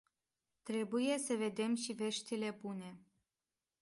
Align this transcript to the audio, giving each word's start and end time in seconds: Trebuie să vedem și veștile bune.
Trebuie 0.63 1.17
să 1.17 1.35
vedem 1.35 1.75
și 1.75 1.93
veștile 1.93 2.57
bune. 2.61 2.99